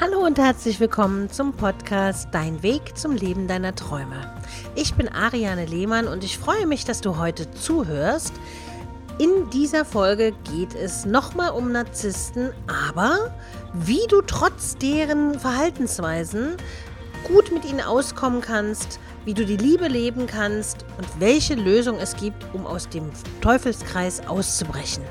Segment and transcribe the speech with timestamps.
[0.00, 4.32] Hallo und herzlich willkommen zum Podcast Dein Weg zum Leben deiner Träume.
[4.76, 8.32] Ich bin Ariane Lehmann und ich freue mich, dass du heute zuhörst.
[9.18, 12.52] In dieser Folge geht es nochmal um Narzissten,
[12.92, 13.34] aber
[13.72, 16.54] wie du trotz deren Verhaltensweisen
[17.24, 22.14] gut mit ihnen auskommen kannst, wie du die Liebe leben kannst und welche Lösung es
[22.14, 23.10] gibt, um aus dem
[23.40, 25.02] Teufelskreis auszubrechen.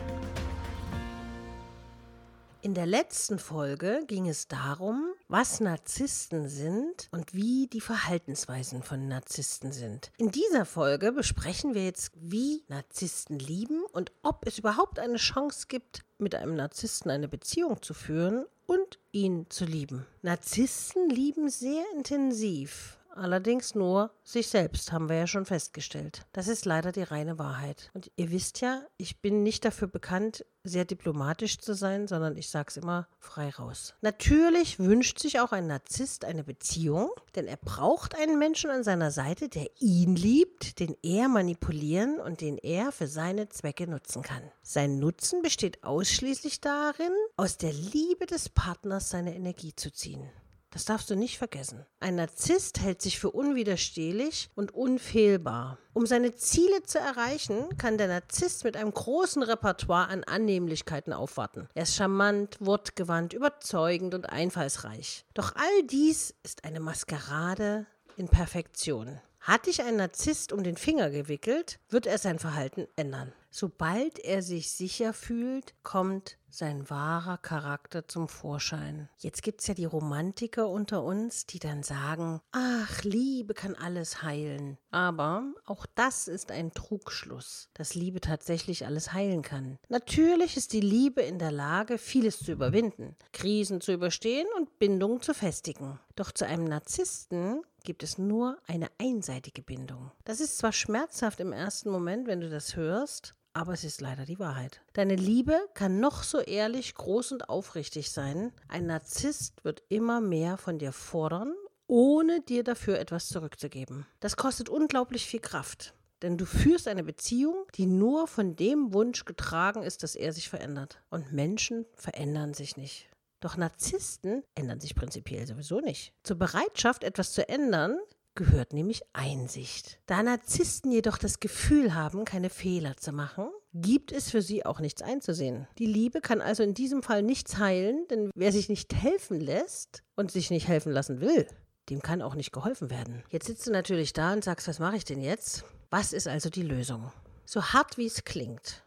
[2.68, 9.08] In der letzten Folge ging es darum, was Narzissten sind und wie die Verhaltensweisen von
[9.08, 10.12] Narzissten sind.
[10.18, 15.68] In dieser Folge besprechen wir jetzt, wie Narzissten lieben und ob es überhaupt eine Chance
[15.70, 20.06] gibt, mit einem Narzissten eine Beziehung zu führen und ihn zu lieben.
[20.22, 26.22] Narzissten lieben sehr intensiv Allerdings nur sich selbst, haben wir ja schon festgestellt.
[26.34, 27.90] Das ist leider die reine Wahrheit.
[27.94, 32.50] Und ihr wisst ja, ich bin nicht dafür bekannt, sehr diplomatisch zu sein, sondern ich
[32.50, 33.96] sage es immer frei raus.
[34.02, 39.12] Natürlich wünscht sich auch ein Narzisst eine Beziehung, denn er braucht einen Menschen an seiner
[39.12, 44.44] Seite, der ihn liebt, den er manipulieren und den er für seine Zwecke nutzen kann.
[44.62, 50.30] Sein Nutzen besteht ausschließlich darin, aus der Liebe des Partners seine Energie zu ziehen.
[50.78, 51.88] Das darfst du nicht vergessen.
[52.00, 55.80] Ein Narzisst hält sich für unwiderstehlich und unfehlbar.
[55.94, 61.68] Um seine Ziele zu erreichen, kann der Narzisst mit einem großen Repertoire an Annehmlichkeiten aufwarten.
[61.74, 65.26] Er ist charmant, wortgewandt, überzeugend und einfallsreich.
[65.34, 69.20] Doch all dies ist eine Maskerade in Perfektion.
[69.48, 73.32] Hat dich ein Narzisst um den Finger gewickelt, wird er sein Verhalten ändern.
[73.50, 79.08] Sobald er sich sicher fühlt, kommt sein wahrer Charakter zum Vorschein.
[79.20, 84.22] Jetzt gibt es ja die Romantiker unter uns, die dann sagen, ach, Liebe kann alles
[84.22, 84.78] heilen.
[84.92, 89.80] Aber auch das ist ein Trugschluss, dass Liebe tatsächlich alles heilen kann.
[89.88, 95.22] Natürlich ist die Liebe in der Lage, vieles zu überwinden, Krisen zu überstehen und Bindungen
[95.22, 96.02] zu festigen.
[96.18, 100.12] Doch zu einem Narzissten gibt es nur eine einseitige Bindung.
[100.26, 104.26] Das ist zwar schmerzhaft im ersten Moment, wenn du das hörst, aber es ist leider
[104.26, 104.82] die Wahrheit.
[104.92, 108.52] Deine Liebe kann noch so ehrlich, groß und aufrichtig sein.
[108.68, 111.54] Ein Narzisst wird immer mehr von dir fordern,
[111.88, 114.06] ohne dir dafür etwas zurückzugeben.
[114.20, 115.94] Das kostet unglaublich viel Kraft.
[116.22, 120.50] Denn du führst eine Beziehung, die nur von dem Wunsch getragen ist, dass er sich
[120.50, 121.02] verändert.
[121.10, 123.08] Und Menschen verändern sich nicht.
[123.40, 126.14] Doch Narzissten ändern sich prinzipiell sowieso nicht.
[126.24, 128.00] Zur Bereitschaft, etwas zu ändern,
[128.38, 130.00] gehört nämlich Einsicht.
[130.06, 134.80] Da Narzissten jedoch das Gefühl haben, keine Fehler zu machen, gibt es für sie auch
[134.80, 135.68] nichts einzusehen.
[135.78, 140.04] Die Liebe kann also in diesem Fall nichts heilen, denn wer sich nicht helfen lässt
[140.16, 141.48] und sich nicht helfen lassen will,
[141.90, 143.24] dem kann auch nicht geholfen werden.
[143.30, 145.64] Jetzt sitzt du natürlich da und sagst, was mache ich denn jetzt?
[145.90, 147.12] Was ist also die Lösung?
[147.46, 148.84] So hart wie es klingt,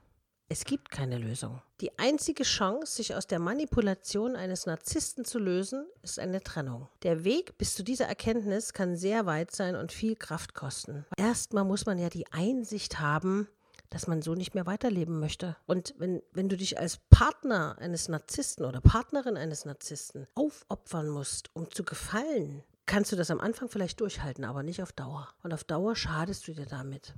[0.52, 1.62] es gibt keine Lösung.
[1.80, 6.88] Die einzige Chance, sich aus der Manipulation eines Narzissten zu lösen, ist eine Trennung.
[7.04, 11.06] Der Weg bis zu dieser Erkenntnis kann sehr weit sein und viel Kraft kosten.
[11.16, 13.46] Erstmal muss man ja die Einsicht haben,
[13.90, 15.56] dass man so nicht mehr weiterleben möchte.
[15.66, 21.50] Und wenn, wenn du dich als Partner eines Narzissten oder Partnerin eines Narzissten aufopfern musst,
[21.54, 25.28] um zu gefallen, kannst du das am Anfang vielleicht durchhalten, aber nicht auf Dauer.
[25.42, 27.14] Und auf Dauer schadest du dir damit.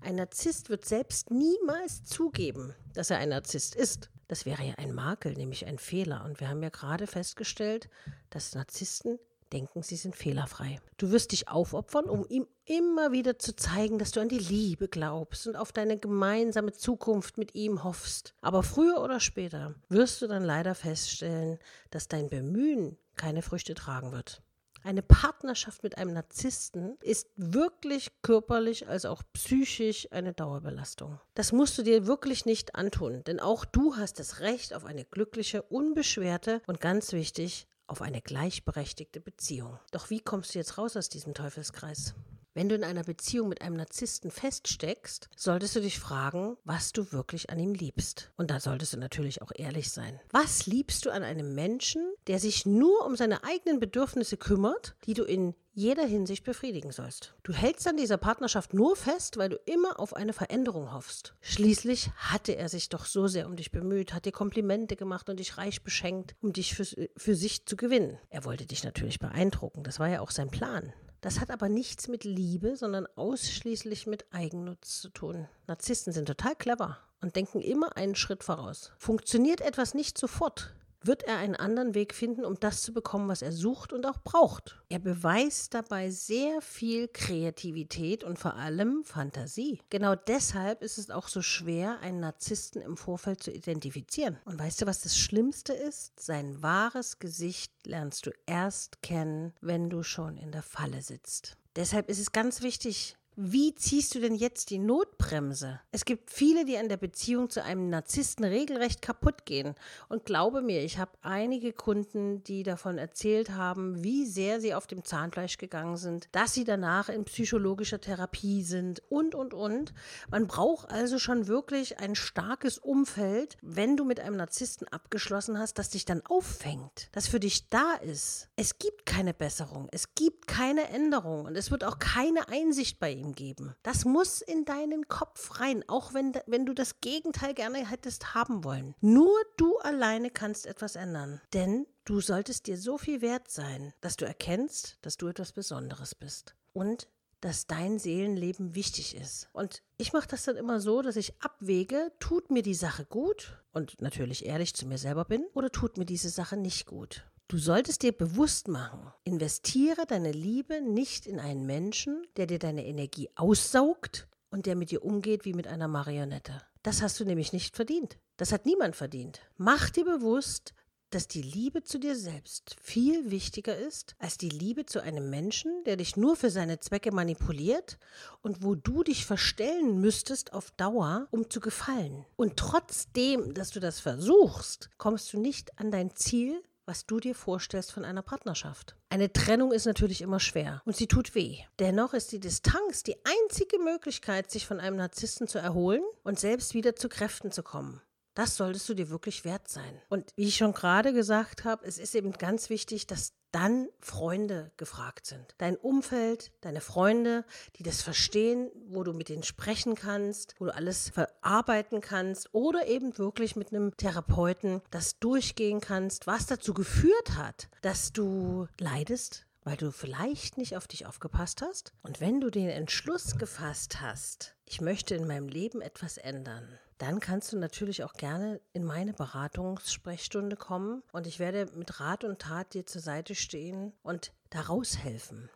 [0.00, 4.10] Ein Narzisst wird selbst niemals zugeben, dass er ein Narzisst ist.
[4.28, 6.24] Das wäre ja ein Makel, nämlich ein Fehler.
[6.24, 7.88] Und wir haben ja gerade festgestellt,
[8.30, 9.18] dass Narzissten
[9.52, 10.78] denken, sie sind fehlerfrei.
[10.98, 14.88] Du wirst dich aufopfern, um ihm immer wieder zu zeigen, dass du an die Liebe
[14.88, 18.34] glaubst und auf deine gemeinsame Zukunft mit ihm hoffst.
[18.40, 21.58] Aber früher oder später wirst du dann leider feststellen,
[21.90, 24.42] dass dein Bemühen keine Früchte tragen wird.
[24.82, 31.20] Eine Partnerschaft mit einem Narzissten ist wirklich körperlich als auch psychisch eine Dauerbelastung.
[31.34, 35.04] Das musst du dir wirklich nicht antun, denn auch du hast das Recht auf eine
[35.04, 39.78] glückliche, unbeschwerte und ganz wichtig, auf eine gleichberechtigte Beziehung.
[39.90, 42.14] Doch wie kommst du jetzt raus aus diesem Teufelskreis?
[42.58, 47.12] Wenn du in einer Beziehung mit einem Narzissten feststeckst, solltest du dich fragen, was du
[47.12, 48.32] wirklich an ihm liebst.
[48.36, 50.18] Und da solltest du natürlich auch ehrlich sein.
[50.32, 55.14] Was liebst du an einem Menschen, der sich nur um seine eigenen Bedürfnisse kümmert, die
[55.14, 57.36] du in jeder Hinsicht befriedigen sollst.
[57.44, 61.36] Du hältst an dieser Partnerschaft nur fest, weil du immer auf eine Veränderung hoffst.
[61.40, 65.38] Schließlich hatte er sich doch so sehr um dich bemüht, hat dir Komplimente gemacht und
[65.38, 66.84] dich reich beschenkt, um dich für,
[67.16, 68.18] für sich zu gewinnen.
[68.28, 70.92] Er wollte dich natürlich beeindrucken, das war ja auch sein Plan.
[71.20, 75.48] Das hat aber nichts mit Liebe, sondern ausschließlich mit Eigennutz zu tun.
[75.66, 78.92] Narzissten sind total clever und denken immer einen Schritt voraus.
[78.98, 83.42] Funktioniert etwas nicht sofort, wird er einen anderen Weg finden, um das zu bekommen, was
[83.42, 84.82] er sucht und auch braucht.
[84.88, 89.80] Er beweist dabei sehr viel Kreativität und vor allem Fantasie.
[89.90, 94.38] Genau deshalb ist es auch so schwer, einen Narzissten im Vorfeld zu identifizieren.
[94.44, 96.20] Und weißt du, was das Schlimmste ist?
[96.20, 101.56] Sein wahres Gesicht lernst du erst kennen, wenn du schon in der Falle sitzt.
[101.76, 105.78] Deshalb ist es ganz wichtig, wie ziehst du denn jetzt die Notbremse?
[105.92, 109.76] Es gibt viele, die an der Beziehung zu einem Narzissten regelrecht kaputt gehen.
[110.08, 114.88] Und glaube mir, ich habe einige Kunden, die davon erzählt haben, wie sehr sie auf
[114.88, 119.94] dem Zahnfleisch gegangen sind, dass sie danach in psychologischer Therapie sind und, und, und.
[120.28, 125.78] Man braucht also schon wirklich ein starkes Umfeld, wenn du mit einem Narzissten abgeschlossen hast,
[125.78, 128.48] das dich dann auffängt, das für dich da ist.
[128.56, 133.12] Es gibt keine Besserung, es gibt keine Änderung und es wird auch keine Einsicht bei
[133.12, 133.74] ihm Leben geben.
[133.82, 138.64] Das muss in deinen Kopf rein, auch wenn, wenn du das Gegenteil gerne hättest haben
[138.64, 138.94] wollen.
[139.00, 141.40] Nur du alleine kannst etwas ändern.
[141.52, 146.14] Denn du solltest dir so viel wert sein, dass du erkennst, dass du etwas Besonderes
[146.14, 146.54] bist.
[146.72, 147.08] Und
[147.40, 149.48] dass dein Seelenleben wichtig ist.
[149.52, 153.62] Und ich mache das dann immer so, dass ich abwäge, tut mir die Sache gut
[153.72, 157.24] und natürlich ehrlich zu mir selber bin oder tut mir diese Sache nicht gut.
[157.50, 162.84] Du solltest dir bewusst machen, investiere deine Liebe nicht in einen Menschen, der dir deine
[162.84, 166.60] Energie aussaugt und der mit dir umgeht wie mit einer Marionette.
[166.82, 168.18] Das hast du nämlich nicht verdient.
[168.36, 169.40] Das hat niemand verdient.
[169.56, 170.74] Mach dir bewusst,
[171.08, 175.72] dass die Liebe zu dir selbst viel wichtiger ist als die Liebe zu einem Menschen,
[175.84, 177.98] der dich nur für seine Zwecke manipuliert
[178.42, 182.26] und wo du dich verstellen müsstest auf Dauer, um zu gefallen.
[182.36, 187.34] Und trotzdem, dass du das versuchst, kommst du nicht an dein Ziel, was du dir
[187.34, 188.96] vorstellst von einer Partnerschaft.
[189.10, 191.58] Eine Trennung ist natürlich immer schwer und sie tut weh.
[191.78, 196.72] Dennoch ist die Distanz die einzige Möglichkeit, sich von einem Narzissten zu erholen und selbst
[196.72, 198.00] wieder zu Kräften zu kommen.
[198.38, 200.00] Das solltest du dir wirklich wert sein.
[200.08, 204.70] Und wie ich schon gerade gesagt habe, es ist eben ganz wichtig, dass dann Freunde
[204.76, 205.56] gefragt sind.
[205.58, 207.44] Dein Umfeld, deine Freunde,
[207.74, 212.86] die das verstehen, wo du mit denen sprechen kannst, wo du alles verarbeiten kannst oder
[212.86, 219.46] eben wirklich mit einem Therapeuten das durchgehen kannst, was dazu geführt hat, dass du leidest,
[219.64, 221.92] weil du vielleicht nicht auf dich aufgepasst hast.
[222.02, 227.20] Und wenn du den Entschluss gefasst hast, ich möchte in meinem Leben etwas ändern, dann
[227.20, 232.40] kannst du natürlich auch gerne in meine Beratungssprechstunde kommen und ich werde mit Rat und
[232.40, 235.48] Tat dir zur Seite stehen und daraus helfen.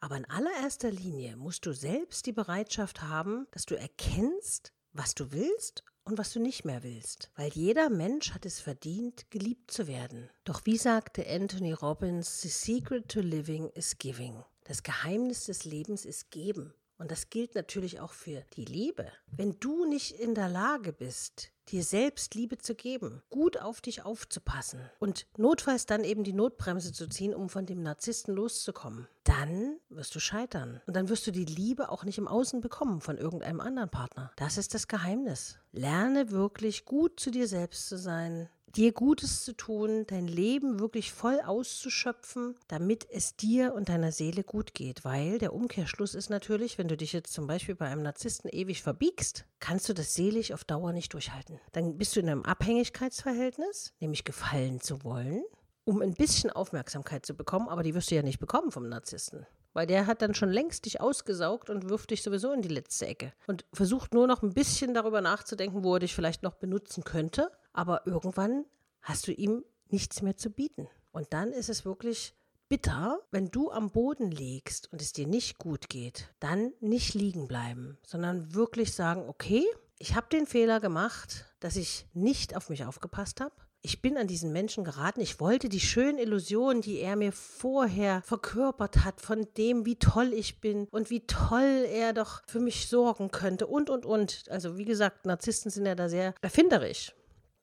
[0.00, 5.32] Aber in allererster Linie musst du selbst die Bereitschaft haben, dass du erkennst, was du
[5.32, 7.30] willst und was du nicht mehr willst.
[7.34, 10.30] Weil jeder Mensch hat es verdient, geliebt zu werden.
[10.44, 14.44] Doch wie sagte Anthony Robbins, The secret to living is giving.
[14.64, 16.72] Das Geheimnis des Lebens ist geben.
[16.98, 19.06] Und das gilt natürlich auch für die Liebe.
[19.30, 24.04] Wenn du nicht in der Lage bist, dir selbst Liebe zu geben, gut auf dich
[24.04, 29.78] aufzupassen und notfalls dann eben die Notbremse zu ziehen, um von dem Narzissten loszukommen, dann
[29.88, 30.80] wirst du scheitern.
[30.86, 34.30] Und dann wirst du die Liebe auch nicht im Außen bekommen von irgendeinem anderen Partner.
[34.36, 35.58] Das ist das Geheimnis.
[35.72, 41.12] Lerne wirklich gut zu dir selbst zu sein, dir Gutes zu tun, dein Leben wirklich
[41.12, 45.04] voll auszuschöpfen, damit es dir und deiner Seele gut geht.
[45.04, 48.82] Weil der Umkehrschluss ist natürlich, wenn du dich jetzt zum Beispiel bei einem Narzissten ewig
[48.82, 51.58] verbiegst, kannst du das seelisch auf Dauer nicht durchhalten.
[51.72, 55.42] Dann bist du in einem Abhängigkeitsverhältnis, nämlich gefallen zu wollen,
[55.84, 59.46] um ein bisschen Aufmerksamkeit zu bekommen, aber die wirst du ja nicht bekommen vom Narzissten.
[59.72, 63.06] Weil der hat dann schon längst dich ausgesaugt und wirft dich sowieso in die letzte
[63.06, 63.34] Ecke.
[63.46, 67.50] Und versucht nur noch ein bisschen darüber nachzudenken, wo er dich vielleicht noch benutzen könnte
[67.76, 68.64] aber irgendwann
[69.02, 70.88] hast du ihm nichts mehr zu bieten.
[71.12, 72.34] Und dann ist es wirklich
[72.68, 77.46] bitter, wenn du am Boden liegst und es dir nicht gut geht, dann nicht liegen
[77.46, 79.64] bleiben, sondern wirklich sagen, okay,
[79.98, 83.54] ich habe den Fehler gemacht, dass ich nicht auf mich aufgepasst habe.
[83.82, 85.20] Ich bin an diesen Menschen geraten.
[85.20, 90.32] Ich wollte die schönen Illusionen, die er mir vorher verkörpert hat, von dem, wie toll
[90.32, 94.44] ich bin und wie toll er doch für mich sorgen könnte und, und, und.
[94.50, 97.14] Also wie gesagt, Narzissten sind ja da sehr erfinderisch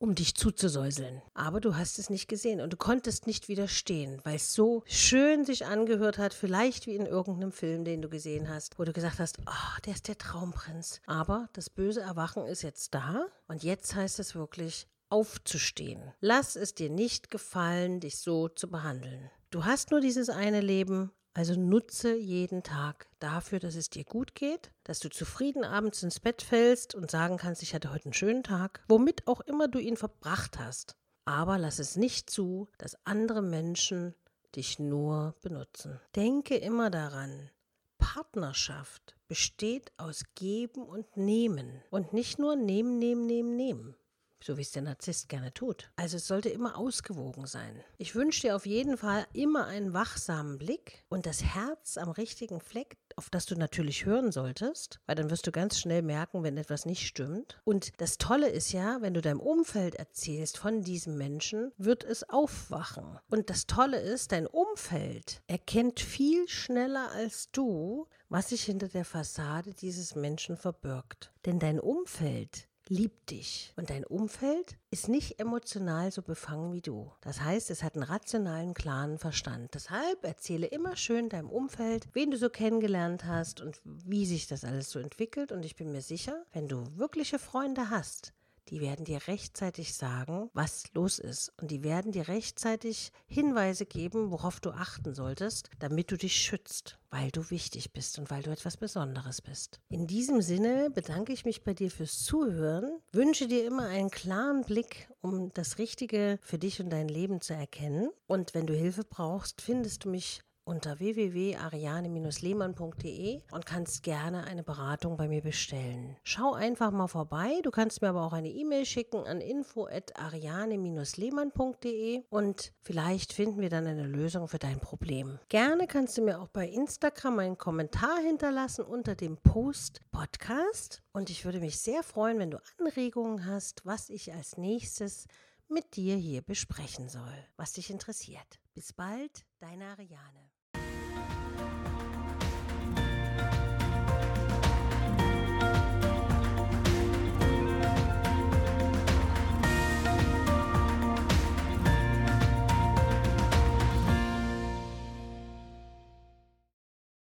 [0.04, 1.22] um dich zuzusäuseln.
[1.34, 5.46] Aber du hast es nicht gesehen und du konntest nicht widerstehen, weil es so schön
[5.46, 9.20] sich angehört hat, vielleicht wie in irgendeinem Film, den du gesehen hast, wo du gesagt
[9.20, 11.00] hast, oh, der ist der Traumprinz.
[11.08, 16.12] Aber das böse Erwachen ist jetzt da und jetzt heißt es wirklich, aufzustehen.
[16.20, 19.30] Lass es dir nicht gefallen, dich so zu behandeln.
[19.52, 24.36] Du hast nur dieses eine Leben, also nutze jeden Tag dafür, dass es dir gut
[24.36, 28.14] geht, dass du zufrieden abends ins Bett fällst und sagen kannst, ich hatte heute einen
[28.14, 30.96] schönen Tag, womit auch immer du ihn verbracht hast.
[31.26, 34.14] Aber lass es nicht zu, dass andere Menschen
[34.56, 36.00] dich nur benutzen.
[36.16, 37.50] Denke immer daran,
[37.98, 43.96] Partnerschaft besteht aus Geben und Nehmen und nicht nur Nehmen, Nehmen, Nehmen, Nehmen.
[44.44, 45.90] So wie es der Narzisst gerne tut.
[45.96, 47.84] Also es sollte immer ausgewogen sein.
[47.98, 52.60] Ich wünsche dir auf jeden Fall immer einen wachsamen Blick und das Herz am richtigen
[52.60, 56.58] Fleck, auf das du natürlich hören solltest, weil dann wirst du ganz schnell merken, wenn
[56.58, 57.60] etwas nicht stimmt.
[57.64, 62.30] Und das Tolle ist ja, wenn du deinem Umfeld erzählst von diesem Menschen, wird es
[62.30, 63.20] aufwachen.
[63.30, 69.06] Und das Tolle ist, dein Umfeld erkennt viel schneller als du, was sich hinter der
[69.06, 71.32] Fassade dieses Menschen verbirgt.
[71.46, 73.74] Denn dein Umfeld liebt dich.
[73.76, 77.12] Und dein Umfeld ist nicht emotional so befangen wie du.
[77.22, 79.74] Das heißt, es hat einen rationalen, klaren Verstand.
[79.74, 84.64] Deshalb erzähle immer schön deinem Umfeld, wen du so kennengelernt hast und wie sich das
[84.64, 85.52] alles so entwickelt.
[85.52, 88.34] Und ich bin mir sicher, wenn du wirkliche Freunde hast,
[88.70, 91.54] die werden dir rechtzeitig sagen, was los ist.
[91.60, 96.98] Und die werden dir rechtzeitig Hinweise geben, worauf du achten solltest, damit du dich schützt,
[97.10, 99.80] weil du wichtig bist und weil du etwas Besonderes bist.
[99.90, 104.64] In diesem Sinne bedanke ich mich bei dir fürs Zuhören, wünsche dir immer einen klaren
[104.64, 108.10] Blick, um das Richtige für dich und dein Leben zu erkennen.
[108.28, 115.18] Und wenn du Hilfe brauchst, findest du mich unter www.ariane-lehmann.de und kannst gerne eine Beratung
[115.18, 116.16] bei mir bestellen.
[116.24, 117.60] Schau einfach mal vorbei.
[117.64, 123.88] Du kannst mir aber auch eine E-Mail schicken an info@ariane-lehmann.de und vielleicht finden wir dann
[123.88, 125.40] eine Lösung für dein Problem.
[125.50, 131.30] Gerne kannst du mir auch bei Instagram einen Kommentar hinterlassen unter dem Post Podcast und
[131.30, 135.28] ich würde mich sehr freuen, wenn du Anregungen hast, was ich als nächstes
[135.68, 138.60] mit dir hier besprechen soll, was dich interessiert.
[138.74, 140.53] Bis bald, deine Ariane.